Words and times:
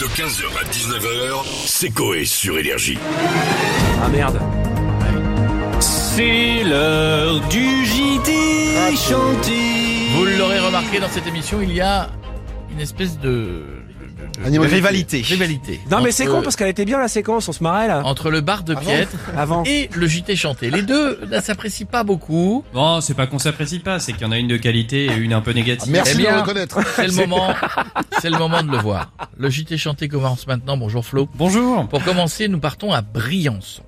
De 0.00 0.06
15h 0.06 0.44
à 0.58 0.64
19h, 0.64 1.44
c'est 1.66 1.90
Coé 1.90 2.24
sur 2.24 2.58
Énergie. 2.58 2.96
Ah 4.02 4.08
merde. 4.08 4.40
C'est 5.78 6.64
l'heure 6.64 7.38
du 7.48 7.84
JT 7.84 8.96
chanté. 8.96 10.08
Vous 10.14 10.24
l'aurez 10.24 10.58
remarqué 10.58 11.00
dans 11.00 11.08
cette 11.10 11.26
émission, 11.26 11.60
il 11.60 11.74
y 11.74 11.82
a 11.82 12.08
une 12.72 12.80
espèce 12.80 13.18
de, 13.18 13.62
Rivalité. 14.44 15.20
rivalité. 15.22 15.80
Non 15.90 16.00
mais 16.00 16.12
c'est 16.12 16.26
con 16.26 16.40
parce 16.42 16.56
qu'elle 16.56 16.68
était 16.68 16.84
bien 16.84 16.98
la 16.98 17.08
séquence, 17.08 17.48
on 17.48 17.52
se 17.52 17.62
marrait 17.62 17.88
là. 17.88 18.02
Entre 18.04 18.30
le 18.30 18.40
bar 18.40 18.62
de 18.64 18.74
piètre 18.74 19.16
Avant. 19.36 19.62
et 19.64 19.90
le 19.94 20.06
JT 20.06 20.34
chanté. 20.36 20.70
Les 20.70 20.82
deux 20.82 21.20
ne 21.30 21.40
s'apprécient 21.40 21.86
pas 21.86 22.04
beaucoup. 22.04 22.64
Bon, 22.72 23.00
c'est 23.00 23.14
pas 23.14 23.26
qu'on 23.26 23.38
s'apprécie 23.38 23.78
pas, 23.80 23.98
c'est 23.98 24.12
qu'il 24.12 24.22
y 24.22 24.24
en 24.24 24.32
a 24.32 24.38
une 24.38 24.48
de 24.48 24.56
qualité 24.56 25.06
et 25.06 25.16
une 25.16 25.32
un 25.32 25.40
peu 25.40 25.52
négative. 25.52 25.90
Merci 25.92 26.12
Eh 26.14 26.18
bien, 26.18 26.30
de 26.30 26.34
le 26.36 26.40
reconnaître. 26.42 26.78
C'est 26.96 27.06
le 27.06 27.12
moment, 27.12 27.54
c'est 28.20 28.30
le 28.30 28.38
moment 28.38 28.62
de 28.62 28.70
le 28.70 28.78
voir. 28.78 29.12
Le 29.36 29.48
JT 29.50 29.76
chanté 29.76 30.08
commence 30.08 30.46
maintenant. 30.46 30.76
Bonjour 30.76 31.04
Flo. 31.04 31.28
Bonjour. 31.34 31.88
Pour 31.88 32.02
commencer, 32.02 32.48
nous 32.48 32.58
partons 32.60 32.92
à 32.92 33.02
Briançon, 33.02 33.82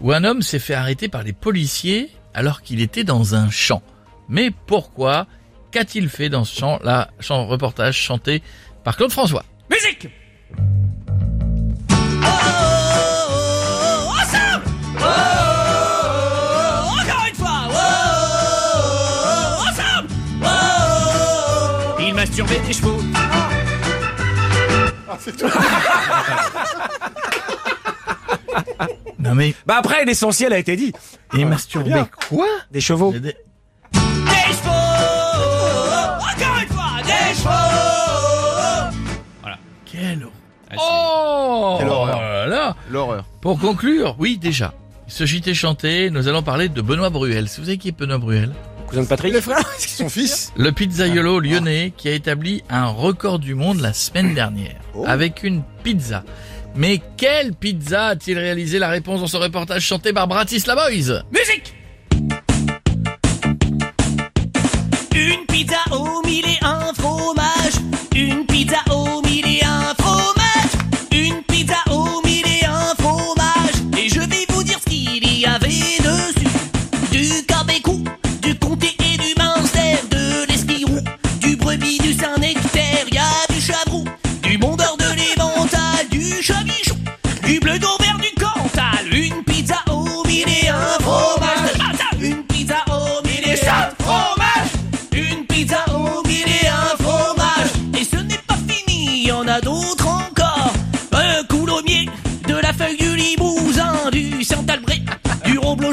où 0.00 0.12
un 0.12 0.24
homme 0.24 0.42
s'est 0.42 0.58
fait 0.58 0.74
arrêter 0.74 1.08
par 1.08 1.22
les 1.22 1.32
policiers 1.32 2.10
alors 2.34 2.62
qu'il 2.62 2.80
était 2.80 3.04
dans 3.04 3.34
un 3.34 3.50
champ. 3.50 3.82
Mais 4.28 4.50
pourquoi 4.66 5.26
Qu'a-t-il 5.70 6.08
fait 6.08 6.28
dans 6.30 6.44
ce 6.44 6.58
champ 6.58 6.78
Là, 6.82 7.08
champ 7.20 7.46
reportage 7.46 7.96
chanté 7.96 8.42
par 8.84 8.96
Claude 8.96 9.12
François? 9.12 9.44
Musique 9.70 10.08
Il 22.00 22.14
masturbait 22.14 22.60
des 22.60 22.72
chevaux. 22.72 23.00
Non 29.18 29.34
mais, 29.34 29.54
Bah 29.66 29.76
après 29.78 30.04
l'essentiel 30.04 30.52
a 30.52 30.58
été 30.58 30.76
dit. 30.76 30.92
il 31.34 31.46
masturbait 31.46 31.90
bien. 31.92 32.08
quoi? 32.30 32.46
Des 32.70 32.80
chevaux. 32.80 33.12
Des- 33.12 33.36
Ah, 40.70 40.74
Oh 40.78 41.76
Quelle 41.78 41.88
horreur. 41.88 42.18
là 42.20 42.46
là. 42.46 42.76
L'horreur. 42.90 43.24
Pour 43.40 43.58
conclure, 43.58 44.14
oui 44.18 44.38
déjà, 44.38 44.72
ce 45.06 45.24
JT 45.26 45.54
chanté, 45.54 46.10
nous 46.10 46.28
allons 46.28 46.42
parler 46.42 46.68
de 46.68 46.80
Benoît 46.82 47.10
Bruel. 47.10 47.48
Si 47.48 47.60
vous 47.60 47.66
savez 47.66 47.78
qui 47.78 47.88
est 47.88 47.98
Benoît 47.98 48.18
Bruel 48.18 48.52
Cousin 48.86 49.02
de 49.02 49.06
Patrick. 49.06 49.34
Son 49.78 50.08
fils 50.08 50.52
Le 50.56 50.72
pizzaiolo 50.72 51.40
lyonnais 51.40 51.92
qui 51.96 52.08
a 52.08 52.12
établi 52.12 52.62
un 52.70 52.86
record 52.86 53.38
du 53.38 53.54
monde 53.54 53.80
la 53.80 53.92
semaine 53.92 54.34
dernière 54.34 54.76
avec 55.06 55.42
une 55.42 55.62
pizza. 55.82 56.22
Mais 56.74 57.00
quelle 57.16 57.52
pizza 57.54 58.06
a-t-il 58.08 58.38
réalisé 58.38 58.78
La 58.78 58.88
réponse 58.88 59.20
dans 59.20 59.26
ce 59.26 59.36
reportage 59.36 59.82
chanté 59.82 60.12
par 60.12 60.26
Bratislava 60.28 60.88
Boys. 60.90 61.22
Musique 61.32 61.74
Une 65.14 65.44
pizza 65.48 65.76
au 65.92 66.22
mille 66.26 66.44
et 66.46 66.58
un 66.64 66.92
fromage. 66.94 67.37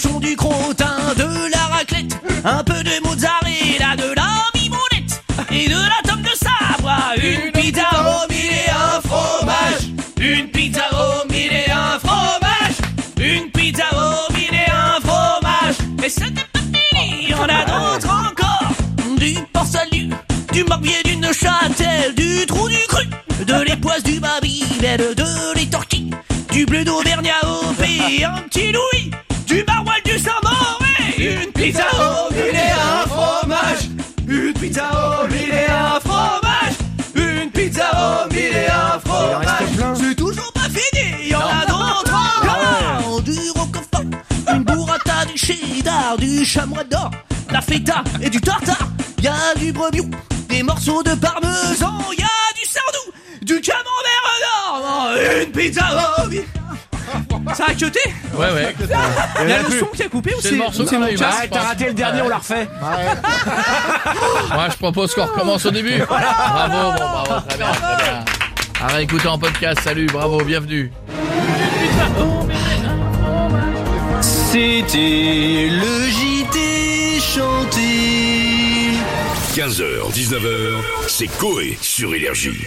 Du 0.00 0.36
crottin, 0.36 0.96
de 1.18 1.50
la 1.52 1.66
raclette, 1.66 2.18
un 2.44 2.64
peu 2.64 2.82
de 2.82 3.06
mozzarella, 3.06 3.94
de 3.96 4.14
la 4.14 4.28
mimolette 4.54 5.22
et 5.50 5.68
de 5.68 5.74
la 5.74 6.10
tome 6.10 6.22
de 6.22 6.30
sabre. 6.30 6.90
Une 7.22 7.52
pizza 7.52 7.82
au 8.00 8.32
mille 8.32 8.52
et 8.52 8.70
un 8.70 9.00
fromage. 9.02 9.92
Une 10.18 10.48
pizza 10.48 10.84
au 10.92 11.30
mille 11.30 11.52
et 11.52 11.70
un 11.70 11.98
fromage. 11.98 12.78
Une 13.18 13.50
pizza 13.50 13.84
au 13.92 14.32
mille 14.32 14.54
et 14.54 14.70
un 14.70 14.98
fromage. 15.06 15.76
Et 16.02 16.08
ce 16.08 16.20
n'est 16.20 16.30
pas 16.30 16.60
fini, 16.60 17.34
en 17.34 17.44
a 17.44 17.64
d'autres 17.66 18.08
encore. 18.08 18.72
Du 19.18 19.34
port 19.52 19.66
salut, 19.66 20.08
du 20.52 20.64
morbier, 20.64 21.02
du 21.04 21.18
Neuchâtel, 21.18 22.14
du 22.14 22.46
trou 22.46 22.66
du 22.66 22.78
cru, 22.88 23.04
de 23.46 23.62
l'époisse 23.62 24.02
du 24.02 24.20
Babybel, 24.20 25.14
de 25.14 25.54
l'étorquille, 25.54 26.14
du 26.50 26.64
bleu 26.64 26.82
d'Auvergne 26.82 27.30
à 27.42 27.46
Opé, 27.46 28.24
un 28.24 28.40
petit 28.48 28.72
Louis, 28.72 28.91
au 35.02 35.26
mille 35.28 35.52
et 35.52 35.70
un 35.70 36.00
fromage. 36.00 36.76
Une 37.14 37.50
pizza 37.50 37.90
au 37.92 38.32
mille 38.32 38.56
et 38.56 38.70
un 38.70 38.98
fromage. 39.00 39.96
C'est 39.96 40.14
toujours 40.14 40.52
pas 40.52 40.68
fini, 40.68 41.28
y 41.28 41.34
en 41.34 41.40
a 41.40 41.66
d'autres 41.66 42.14
encore. 42.14 43.22
Du 43.22 43.38
roquefort, 43.54 44.04
une 44.52 44.64
burrata, 44.64 45.24
du 45.26 45.36
cheddar, 45.36 46.16
du 46.18 46.44
chamois 46.44 46.84
d'or, 46.84 47.10
la 47.50 47.60
feta 47.60 48.02
et 48.20 48.30
du 48.30 48.40
tartare. 48.40 48.88
Y 49.22 49.28
a 49.28 49.54
du 49.56 49.72
brebis, 49.72 50.10
des 50.48 50.62
morceaux 50.62 51.02
de 51.02 51.14
parmesan, 51.14 51.98
y 52.18 52.22
a 52.22 52.52
du 52.58 52.64
sardou, 52.68 53.12
du 53.42 53.60
camembert 53.60 54.28
d'or. 54.42 54.82
Une 55.42 55.52
pizza 55.52 55.84
au 56.24 56.28
mille. 56.28 56.44
Ça 57.54 57.64
a 57.68 57.74
cuté 57.74 58.00
Ouais 58.34 58.50
ouais. 58.52 58.74
Il 59.42 59.48
y 59.48 59.52
a 59.52 59.62
le 59.62 59.78
son 59.78 59.86
qui 59.86 60.02
a 60.02 60.08
coupé 60.08 60.34
ou 60.34 60.40
C'est 60.40 60.52
le 60.52 60.56
morceau 60.58 60.84
eu. 60.84 61.16
Ah, 61.20 61.42
t'as 61.50 61.60
raté 61.60 61.86
le 61.86 61.94
dernier, 61.94 62.22
on 62.22 62.28
l'a 62.28 62.38
refait. 62.38 62.68
Moi, 64.52 64.68
je 64.70 64.76
propose 64.76 65.14
qu'on 65.14 65.26
recommence 65.26 65.66
au 65.66 65.70
début. 65.70 65.98
Bravo, 65.98 66.92
bon, 66.92 66.98
bravo, 66.98 67.46
très 67.48 67.58
bien, 67.58 67.72
très 67.72 68.04
bien. 68.04 68.24
À 68.80 68.86
réécouter 68.88 69.28
en 69.28 69.38
podcast. 69.38 69.80
Salut, 69.82 70.06
bravo, 70.06 70.42
bienvenue. 70.44 70.92
C'était 74.20 75.68
le 75.70 76.08
JT 76.08 77.20
chanté. 77.20 78.92
15h, 79.54 80.12
19h, 80.12 80.82
c'est 81.08 81.28
Coé 81.38 81.76
sur 81.80 82.14
Énergie. 82.14 82.66